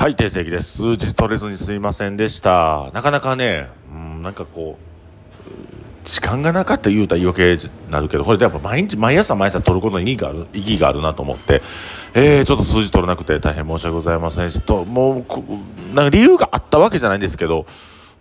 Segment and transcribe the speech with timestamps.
[0.00, 0.78] はい、定石です。
[0.78, 2.90] 数日取れずにすいませんでした。
[2.94, 11.60] なかなかね、うん、なんかこう、時間がなかった言うたら余計になるけど、これでやっぱ毎日、毎朝毎朝取ることに意義がある、意義があるなと思って、
[12.14, 17.66] えー、ちょっと数字取れなくて大変申し訳ございませんし、と、もう、なんか理由があったわけじゃないんですけど、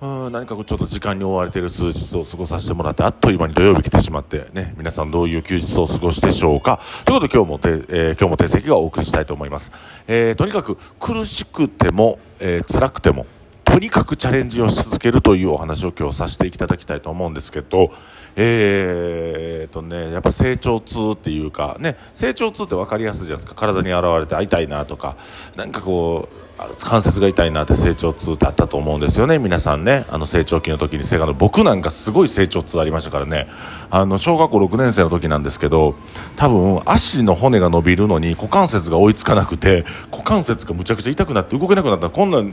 [0.02, 6.80] うん何かこうちょっと時間に追われている数日を過ごさせてもらって、あっという間に土曜日来てしまって、ね、皆さんどういう休日を過ごしでしょうか。
[7.04, 9.74] ということで今日もて、えー今日も定席がお送りしたいと思います。
[10.08, 13.26] えーとにかく苦しくても、えー辛くても、
[13.72, 17.92] とにかくチャレンジをし続けるというお話を今日させていただきたいと思うんですけど、
[18.36, 23.54] えーとね、やっぱ成長痛っていうか、ね、成長痛って分かりやすいじゃないですか。
[23.54, 25.18] 体に現れてあ痛いなとか、
[25.56, 29.38] なんかこう、関節が痛いなって成長痛ってあったと思うんですよね。
[29.38, 33.48] 皆さんね、あの成長期の時にセガの、僕なんかすごい成長痛ありましたからね、
[33.92, 35.96] あの、小学校6年生の時なんですけど、
[36.38, 42.52] 多分足の骨が伸びるのに股関節が追いつかなくて、股関節がむちゃくちゃ痛くなって動けなくなったこんなん、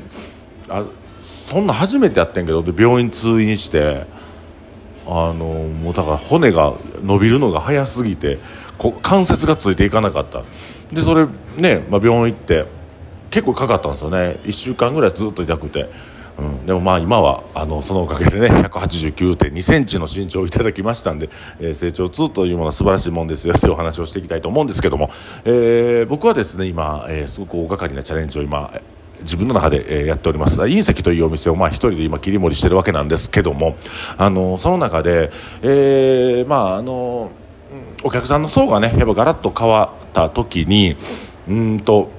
[0.68, 0.84] あ
[1.26, 4.06] そんな初めてやってんけどで病院通院して
[5.06, 8.38] あのもうだから骨が伸びるのが早すぎて
[8.78, 10.42] こ関節がついていかなかった。
[10.92, 12.64] でそれね、まあ、病院行って
[13.30, 14.38] 結構かかったんですよね。
[14.44, 15.90] 1週間ぐらいずっと痛くて、
[16.38, 21.28] うん、でもまあ今はあのそのおかげでね1 8 9 2センチの身長をいただきましたんで、
[21.58, 25.10] えー成長痛というものは素晴らしいもんですよというお話をしていきたいと思うんですけども、
[25.44, 28.72] えー僕はですね今、えーすごく大掛かりなチャレンジを今
[29.20, 30.60] 自分の中で、やっております。
[30.60, 33.76] 隕石というお店を、まあ、一人で今切り盛りしてるわけなんですけども
[34.18, 35.30] あのその中で、
[35.62, 37.30] えーまああの
[38.02, 40.96] お客さんの層がねやっぱガラッと変わった時に
[41.48, 42.10] うんと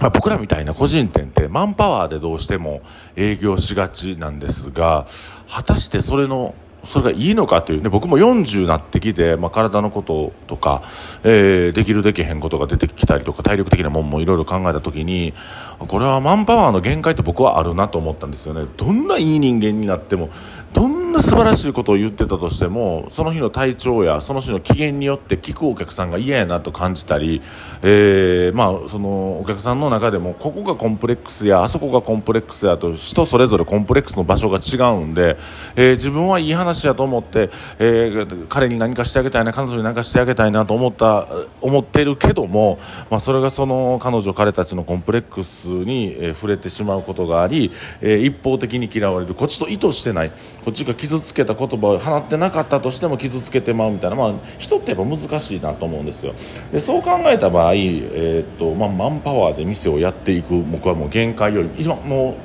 [0.00, 2.82] ま、僕らみたいな個人店ってマンパワーでどうしても
[3.16, 5.06] 営業しがちなんですが
[5.48, 10.82] 果たしてそれのそれがいいのかというね僕も40になってきて、まあ、体のこととか、
[11.24, 15.34] えーできるできへんことが出てきたりとか体力的なもんもいろいろ考えた時に
[15.78, 18.66] これはマンパワーの限界って僕はあるなと思ったんですよね。
[18.76, 20.30] どんないい人間になっても
[20.72, 27.42] どんな素晴らしいことを言ってたとしてもその日の体調やその日の機嫌によって聞くお客さんが嫌やなと感じたり、
[27.82, 35.36] えーまあそのお客さんの中でもここがコンプレックスやあそこがコンプレックスやと人それぞれコンプレックスの場所が違うんで、
[35.76, 41.26] えー自分はいい話やと思って、えー彼に何かしてあげたいな彼女に何かしてあげたいなと思った
[41.60, 42.78] 思ってるけども、
[43.10, 49.34] まあ、それがその彼女彼たちのコンプレックスに、えー触れてしまうことがあり、えー一方的に嫌われる。
[49.34, 50.30] こっちと意図してない。
[50.30, 56.34] こっちが傷つけた言葉を放ってなかったとしても傷つけてまうみたいな、まあ、人ってやっぱ難しいなと思うんですよ。
[56.70, 62.36] でそう考えた場合、えーっとまあ、マンパワーで店をやっていく僕はもう限界より今も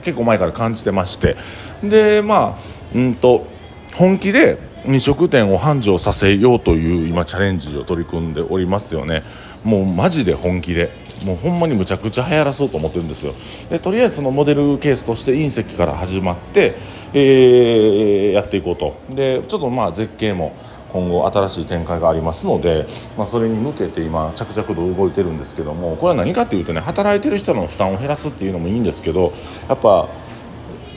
[0.00, 1.36] う結構前から感じてまして。
[1.82, 2.58] でまあ
[2.94, 3.46] うんと
[3.94, 9.24] 本気で飲食店を繁盛させようという今チャレンジを取り組んでおりますよね。
[9.64, 11.05] もうマジで本気で。
[11.24, 13.32] もうほんまにむちゃくちゃ流行らそうと思ってるんですよ。
[13.70, 16.76] でとりあえずそのモデルケースとして隕石から始まって、
[17.14, 18.96] えーやっていこうと。
[19.10, 20.54] でちょっとまあ絶景も
[20.92, 22.86] 今後新しい展開がありますので、
[23.18, 29.32] まあ、それに向けて今着々と動いてるんですけどもこれは何かっていうとね働いてる人の負担を減らすっていうのもいいんですけど
[29.68, 30.08] やっぱ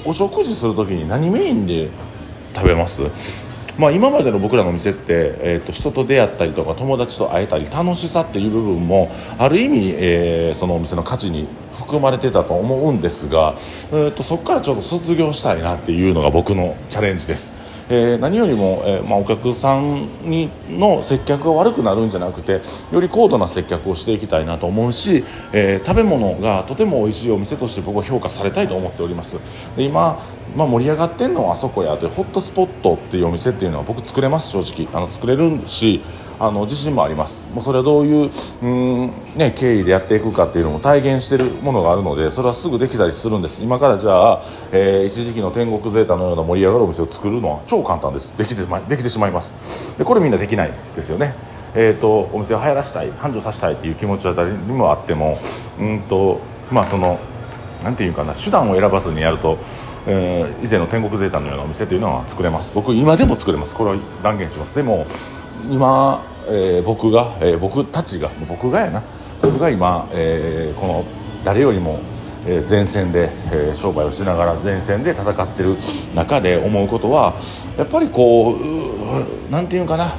[0.06, 1.90] お食事する時に何メインで
[2.56, 3.02] 食べます？
[3.80, 13.54] まあ、今までの僕らの店って、えー、と人と出会ったりとか友達と会えたり楽しさっていう部分もある意味、えーそのお店の価値に含まれてたと思うんですが、
[13.92, 17.59] えー、とそこからちょっと卒業したいなっていうのが僕のチャレンジです。
[17.90, 22.62] えー何よりも、えーまあ、お客さんにの接客が悪くなるんじゃなくて
[22.92, 25.24] より高度な接客をしていきたいなと思うし、
[25.54, 29.40] えー食べ物がとても美味しいお店として僕は評価されたいと思っております。
[29.76, 30.24] で今、
[30.56, 34.88] まあ、盛り上がってんのはあそこやとホットスポットっていうお店っていうのは僕作れます正直。
[34.94, 36.02] あの作れるし
[36.40, 37.38] あの自信もあります。
[37.54, 38.32] もうそれはどういう
[38.64, 43.62] うん、ね、経緯でやっていくかっていうのも体現しているものがあるのでそれはすぐできたりするんです。
[43.62, 48.38] 今からじゃあ、えー一時期の天国ゼータのような盛り上がるお店を作るのは超簡単です。
[48.38, 49.98] できてしまできてしまいます。
[49.98, 51.36] でこれみんなできないですよね。
[51.76, 55.38] えー、とお店を流行らせたい繁盛させたいっていう気持ちは誰にもあっても
[55.80, 56.40] うんと
[56.72, 57.20] まあその
[57.84, 59.58] なんていうかな手段を選ばずにやると、
[60.08, 62.72] えー以前の天国ゼータのようなお店というのは作れます。
[62.74, 63.76] 僕今でも作れます。
[63.76, 64.76] これは断言します。
[64.76, 65.06] でも
[65.70, 69.04] 今、えー僕が、えー僕たちが僕がやな。
[69.42, 71.06] 僕が今、えーこの
[71.44, 72.00] 誰よりも
[72.46, 75.76] えー前線で、えー商売をしながら前線で戦ってる
[76.16, 77.34] 中で思うことは
[77.78, 80.14] やっぱりこううなんていうかな。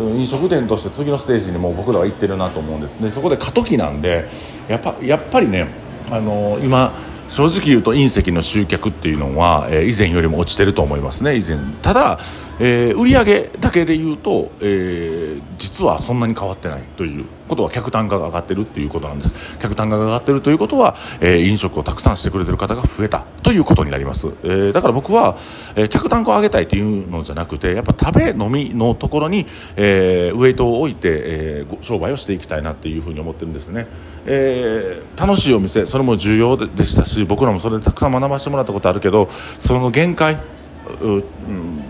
[0.00, 3.02] 飲食店として次のステージにもう僕らは行ってるなと思うんです。
[3.02, 4.28] でそこで過渡期なんで
[4.68, 5.66] やっぱやっぱりね
[6.08, 6.92] あの今
[7.28, 11.58] 正直言うと隕石の集客っていうのは、えー以前よりも落ちてると思いますね以前。
[11.82, 12.20] ただ
[12.60, 19.58] えー、売上だけで言うと、えー、実はそんなに変わってないということは客単価が上がってるっていうことなんです。
[19.58, 25.36] 客単価が上がってるということは、えー、飲食をたくさんしてくれてる方が増えたということになります、えー、だから僕は、
[25.76, 29.46] えー、客単価を上げたいというのじゃなくてやっぱ食べ飲みのところに、
[29.76, 33.86] えー、ウエイトを置いて、えー、商売をしていきたいなっていうふうに思ってるんですね、
[34.26, 39.28] えー、楽しいお店それも重要でしたし僕らもそれでたくさん学ばせてもらったことあるけど
[39.58, 40.38] その限界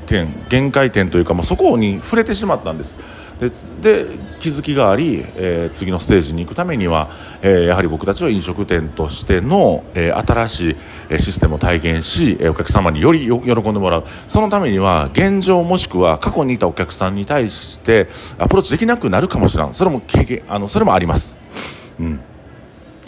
[0.06, 2.98] 点限界点というか、まあ、そこに触れてしまったんです。
[3.80, 4.06] で
[4.40, 7.08] 気づきがあり、えー、次のステージに行くためには、
[7.40, 10.76] えー、やはり僕たちは飲食店としての、えー、新し
[11.12, 14.04] いシステムを体現し、えお客様により喜んでもらう。
[14.26, 18.08] そのためには現状もしくは過去にいたお客さんに対して
[18.38, 21.38] アプローチできなくなるかもしれないそれも経験あのそれもあります。
[22.00, 22.20] うん。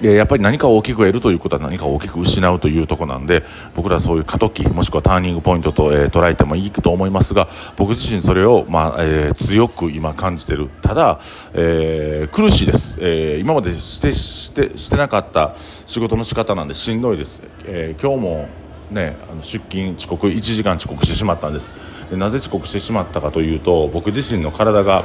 [0.03, 3.45] やっぱり何か大きく得るということは何か大きく失うというところなんで
[3.75, 10.69] 僕らはそういう過渡期もしくはターニングポイントと、えー、捉えてもいいと思いますが僕自身それを、まあえー、強く今感じてる。
[10.83, 11.21] ただ、
[11.53, 15.55] えー、苦しいです、え、今までしてしてしてなかった
[15.87, 18.49] 仕事の仕方なんでしんどいです、え、今日も
[18.91, 21.75] ね、あの出勤遅刻1時間遅刻してしまったんです。
[22.11, 25.05] でなぜ遅刻してしまったかというと僕自身の体が、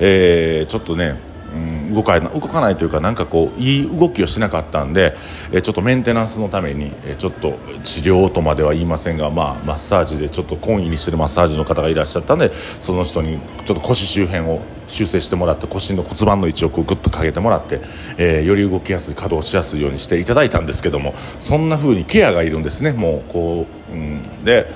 [0.00, 5.16] えー、ちょっとねうん、動かない動かないというかなんかこういい動きをしなかったんで、
[5.52, 17.80] えちょっとメンテナンスのために、えちょっと治療とまでは言いませんが、まあ、マッサージでちょっと懇意にしてるマッサージの方がいらっしゃったんでその人にちょっと腰周辺を修正してもらって腰の骨盤の位置をこうグッとかけてもらって、
[18.18, 24.66] えー、より動きやすい稼働しやすいようにしていただいたんですけどもそんな風にケアがいるんですねもうこう、うん、で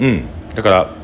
[0.00, 0.24] うん。
[0.54, 0.99] だから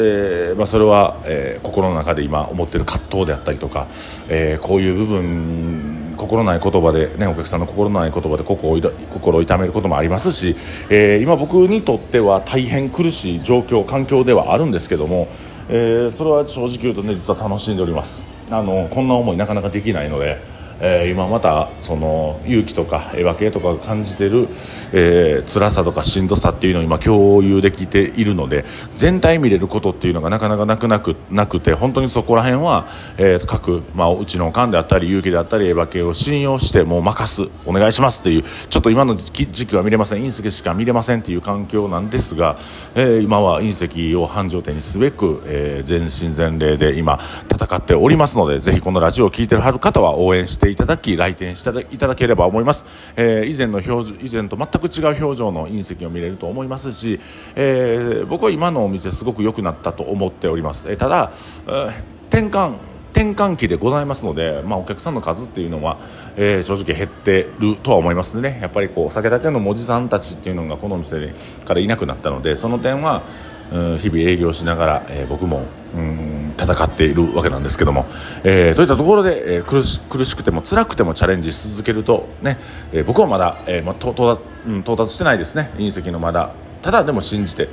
[0.00, 3.88] えーまあ、それは、えー、心の中で今思っている葛藤であったりとか、
[4.28, 10.56] えー、こういう部分心ない言葉で、ね、お客さんの心のない言葉で心を心を痛めることもありますし、
[10.90, 15.28] えー、今僕にとっては大変苦しい状況環境ではあるんですけども、
[15.68, 20.57] えー、それは正直言うとね実は楽しんでおりますあのこんな思いなかなかできないので。
[20.80, 24.48] えー、今またその勇気とか絵分けとかが感じてる、
[24.92, 28.64] えー、辛さとかしんどさっていうのを今共有できているので
[28.94, 32.86] 全体見れることっていうのがなかなかなくなくなくて本当にそこら辺は、
[33.16, 42.56] えー、各、まあ、うちの勘であったり勇気であったり絵分けを信用してもう任すお願いしますっていうちょっと今の時期は見れません隕石しか見れませんっていう環境なんですが、
[42.94, 47.18] えー、今は隕石を繁盛店にすべく、えー、全身全霊で今
[47.50, 52.84] 戦っておりますのでぜひこのラジオを聴いてる方は応援してていただき来店していただければ思います、
[53.16, 57.20] えー、以前の表以前と全く違う表情の隕石を見れると思いますし、
[57.56, 61.32] えー、僕は今のお店すごく良くなったと思っております、えー、ただ、
[61.66, 61.92] えー、
[62.30, 62.76] 転換
[63.12, 65.98] 転換期でございますので、まあ、お客さんの数っていうのは、
[66.36, 68.58] えー、正直減ってるとは思いますね。
[68.60, 71.32] やっぱりこうお酒だけのおじさんたちっていうのがこのお店
[71.64, 73.22] からいなくなったのでその点は
[73.70, 75.64] 日々営業しながら、えー、僕も
[75.96, 78.06] うん戦っているわけなんですけども、
[78.44, 82.58] えー、といったところで、えー、苦し苦しくても辛くてもチャレンジし続けるとね、
[82.92, 85.70] えー、僕はまだ、えーまあ、到達、うん、到達してないですね。
[85.76, 86.50] 隕石のまだ。
[86.82, 87.68] ただでも信じて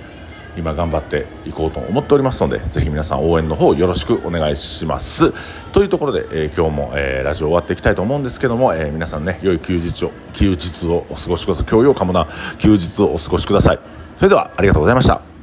[0.57, 5.33] 今頑張っていこうと思っておりますのでぜひ皆さん応援の方よろしくお願いします。
[5.73, 11.65] というところで、えー、今日も、えー、ラジオ終わっていきたいと思うんですけども、えー、皆さんね良い休日を休日をお過ごしください。
[11.65, 12.27] 教養かもな。
[12.59, 13.79] 休日をお過ごしください。
[14.15, 15.34] それではありがとうございました。